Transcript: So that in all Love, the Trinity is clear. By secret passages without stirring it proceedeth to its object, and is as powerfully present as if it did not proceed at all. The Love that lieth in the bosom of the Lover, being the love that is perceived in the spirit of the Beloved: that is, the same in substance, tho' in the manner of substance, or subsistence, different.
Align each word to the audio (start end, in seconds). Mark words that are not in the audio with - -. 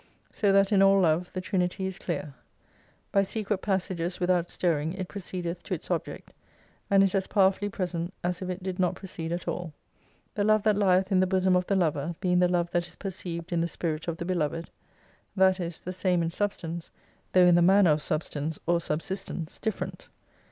So 0.31 0.51
that 0.51 0.71
in 0.71 0.81
all 0.81 0.99
Love, 0.99 1.31
the 1.33 1.41
Trinity 1.41 1.85
is 1.85 1.99
clear. 1.99 2.33
By 3.11 3.21
secret 3.21 3.59
passages 3.59 4.19
without 4.19 4.49
stirring 4.49 4.93
it 4.95 5.07
proceedeth 5.07 5.61
to 5.65 5.75
its 5.75 5.91
object, 5.91 6.33
and 6.89 7.03
is 7.03 7.13
as 7.13 7.27
powerfully 7.27 7.69
present 7.69 8.11
as 8.23 8.41
if 8.41 8.49
it 8.49 8.63
did 8.63 8.79
not 8.79 8.95
proceed 8.95 9.31
at 9.31 9.47
all. 9.47 9.73
The 10.33 10.43
Love 10.43 10.63
that 10.63 10.75
lieth 10.75 11.11
in 11.11 11.19
the 11.19 11.27
bosom 11.27 11.55
of 11.55 11.67
the 11.67 11.75
Lover, 11.75 12.15
being 12.19 12.39
the 12.39 12.49
love 12.49 12.71
that 12.71 12.87
is 12.87 12.95
perceived 12.95 13.51
in 13.51 13.61
the 13.61 13.67
spirit 13.67 14.07
of 14.07 14.17
the 14.17 14.25
Beloved: 14.25 14.71
that 15.35 15.59
is, 15.59 15.79
the 15.79 15.93
same 15.93 16.23
in 16.23 16.31
substance, 16.31 16.89
tho' 17.33 17.45
in 17.45 17.53
the 17.53 17.61
manner 17.61 17.91
of 17.91 18.01
substance, 18.01 18.57
or 18.65 18.79
subsistence, 18.81 19.59
different. 19.59 20.07